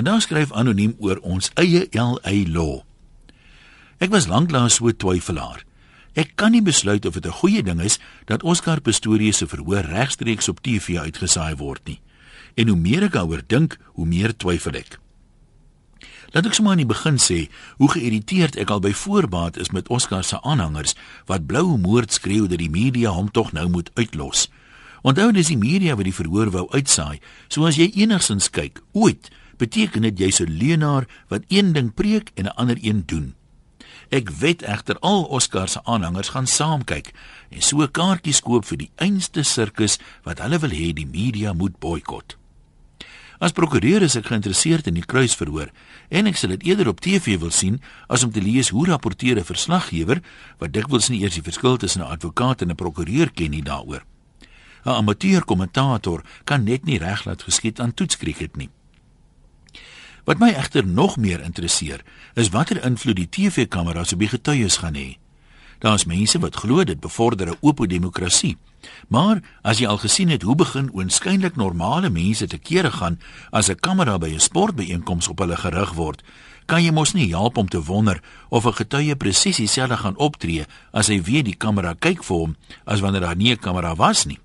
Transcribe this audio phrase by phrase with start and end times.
[0.00, 2.78] Vandag skryf anoniem oor ons eie LA law.
[4.00, 5.60] Ek was lanklaas so twyfelaar.
[6.16, 9.84] Ek kan nie besluit of dit 'n goeie ding is dat Oscar Pistorius se verhoor
[9.84, 12.00] regstreeks op TV uitgesaai word nie.
[12.54, 14.98] En hoe meer ek daaroor dink, hoe meer twyfel ek.
[16.32, 19.88] Laat ek sommer aan die begin sê hoe geïrriteerd ek al by voorbaat is met
[19.88, 20.94] Oscar se aanhangers
[21.26, 24.48] wat blou moord skreeu dat die media hom tog nou moet uitlos.
[25.02, 27.20] Onthou dis die media wat die verhoor wou uitsaai.
[27.48, 29.30] So as jy enigsins kyk, ooit
[29.60, 33.34] beteken dit jy's 'n leienaar wat een ding preek en 'n ander een doen.
[34.10, 37.12] Ek weet egter al Oscar se aanhangers gaan saam kyk
[37.50, 41.78] en so kaartjies koop vir die einste sirkus wat hulle wil hê die media moet
[41.78, 42.36] boikot.
[43.40, 45.70] As prokureur is ek geïnteresseerd in die kruisverhoor
[46.10, 49.38] en ek sal dit eerder op TV wil sien as om te lees hoe rapporteer
[49.38, 50.20] 'n verslaggewer
[50.58, 54.02] wat dikwels nie eers die verskil tussen 'n advokaat en 'n prokureur ken nie daaroor.
[54.84, 58.70] 'n amateur kommentator kan net nie reg laat geskied aan toetskriket nie.
[60.30, 64.94] Wat my egter nog meer interesseer, is watter invloed die TV-kameras op die getuies gaan
[64.94, 65.16] hê.
[65.82, 68.56] Daar's mense wat glo dit bevorder 'n oop demokrasie.
[69.08, 73.18] Maar as jy al gesien het hoe begin oënskynlik normale mense te kere gaan
[73.50, 76.22] as 'n kamera by 'n sportbyeenkoms op hulle gerig word,
[76.66, 80.64] kan jy mos nie help om te wonder of 'n getuie presies dieselfde gaan optree
[80.92, 84.24] as hy weet die kamera kyk vir hom as wanneer daar nie 'n kamera was
[84.26, 84.38] nie.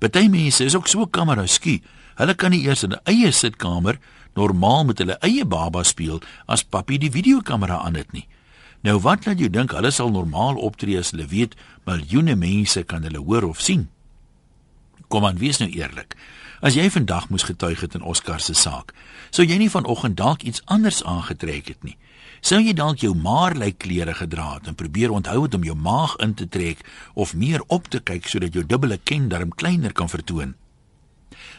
[0.00, 1.82] Party mense is ook so kamera skie.
[2.16, 3.98] Hulle kan nie eers in 'n eie sitkamer
[4.34, 8.26] normaal met hulle eie baba speel as papi die videokamera aan het nie.
[8.82, 13.02] Nou wat laat jou dink hulle sal normaal optree as hulle weet miljoene mense kan
[13.02, 13.88] hulle hoor of sien?
[15.08, 16.16] Kom aan, wees nou eerlik.
[16.60, 18.92] As jy vandag moes getuig het in Oscar se saak,
[19.30, 21.96] sou jy nie vanoggend dalk iets anders aangetrek het nie
[22.40, 26.16] sou jy dalk jou maarlyk klere gedra het en probeer onthou het om jou maag
[26.24, 26.80] in te trek
[27.14, 30.56] of meer op te kyk sodat jou dubbele kendarm kleiner kan vertoon.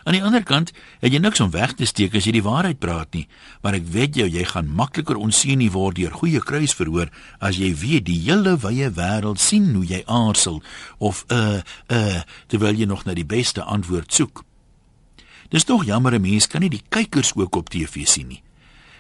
[0.04, 2.80] Aan die ander kant, het jy niks om weg te steek as jy die waarheid
[2.82, 3.28] praat nie,
[3.62, 8.08] maar ek weet jou jy gaan makliker onseënie word deur goeie kruisverhoor as jy weet
[8.10, 10.62] die hele wye wêreld sien hoe jy aarzel
[10.98, 11.62] of uh
[11.94, 14.46] uh terwyl jy nog na die beste antwoord soek.
[15.52, 18.44] Dis tog jammer 'n mens kan nie die kykers ook op TV sien nie.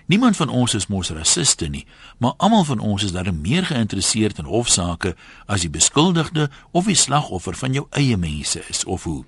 [0.06, 1.86] Niemand van ons is mos rassiste nie,
[2.18, 6.96] maar almal van ons is darem meer geïnteresseerd in hofsaake as die beskuldigde of die
[6.96, 9.24] slagoffer van jou eie mense is of hoe.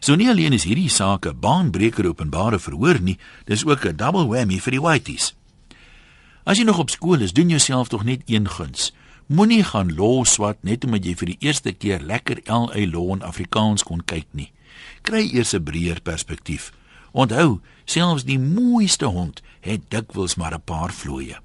[0.00, 4.26] So nie alleen is hierdie saak 'n baanbreker openbare verhoor nie, dis ook 'n double
[4.26, 5.34] whammy vir die whiteys.
[6.44, 8.92] As jy nog op skool is, doen jouself tog net een guns.
[9.26, 13.22] Moenie gaan los wat net omdat jy vir die eerste keer lekker LA Law in
[13.22, 14.50] Afrikaans kon kyk nie.
[15.02, 16.72] Kry eers 'n breër perspektief.
[17.12, 21.36] Onthou, selfs die mooiste hond het dikwels maar 'n paar vloeie.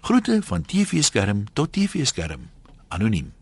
[0.00, 2.50] Groete van TV-skerm tot TV-skerm.
[2.88, 3.32] Anoniem.